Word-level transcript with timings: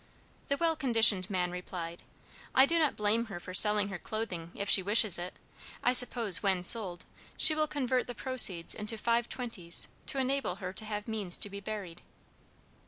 "The 0.47 0.57
well 0.57 0.75
conditioned 0.75 1.29
man 1.29 1.51
replied: 1.51 2.01
'I 2.55 2.65
do 2.65 2.79
not 2.79 2.95
blame 2.95 3.25
her 3.25 3.39
for 3.39 3.53
selling 3.53 3.89
her 3.89 3.99
clothing, 3.99 4.51
if 4.55 4.67
she 4.67 4.81
wishes 4.81 5.19
it. 5.19 5.35
I 5.83 5.93
suppose 5.93 6.41
when 6.41 6.63
sold 6.63 7.05
she 7.37 7.53
will 7.53 7.67
convert 7.67 8.07
the 8.07 8.15
proceeds 8.15 8.73
into 8.73 8.97
five 8.97 9.29
twenties 9.29 9.89
to 10.07 10.17
enable 10.17 10.55
her 10.55 10.73
to 10.73 10.85
have 10.85 11.07
means 11.07 11.37
to 11.37 11.51
be 11.51 11.59
buried.' 11.59 12.01